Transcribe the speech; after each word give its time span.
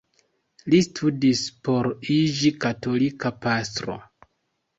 Li 0.73 0.77
studis 0.85 1.41
por 1.67 1.89
iĝi 2.15 2.53
katolika 2.67 3.33
pastro. 3.45 4.01